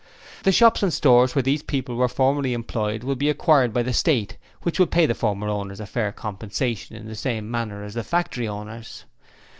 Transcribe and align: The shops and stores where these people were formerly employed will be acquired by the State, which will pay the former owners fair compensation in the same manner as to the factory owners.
The 0.41 0.51
shops 0.51 0.81
and 0.81 0.91
stores 0.91 1.35
where 1.35 1.43
these 1.43 1.61
people 1.61 1.93
were 1.95 2.07
formerly 2.07 2.53
employed 2.55 3.03
will 3.03 3.13
be 3.13 3.29
acquired 3.29 3.71
by 3.71 3.83
the 3.83 3.93
State, 3.93 4.35
which 4.63 4.79
will 4.79 4.87
pay 4.87 5.05
the 5.05 5.13
former 5.13 5.47
owners 5.47 5.79
fair 5.87 6.11
compensation 6.11 6.95
in 6.95 7.05
the 7.05 7.13
same 7.13 7.51
manner 7.51 7.83
as 7.83 7.93
to 7.93 7.99
the 7.99 8.03
factory 8.03 8.47
owners. 8.47 9.05